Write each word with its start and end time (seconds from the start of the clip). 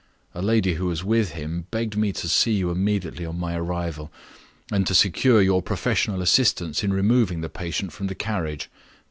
A 0.33 0.41
lady 0.41 0.73
who 0.73 0.87
was 0.87 1.03
with 1.03 1.33
him 1.33 1.67
begged 1.69 1.95
me 1.95 2.11
to 2.11 2.27
see 2.27 2.53
you 2.53 2.71
immediately 2.71 3.23
on 3.23 3.37
my 3.37 3.53
arrival, 3.55 4.11
and 4.71 4.87
to 4.87 4.95
secure 4.95 5.43
your 5.43 5.61
professional 5.61 6.23
assistance 6.23 6.83
in 6.83 6.91
removing 6.91 7.41
the 7.41 7.49
patient 7.49 7.93
from 7.93 8.07
the 8.07 8.15
carriage. 8.15 8.67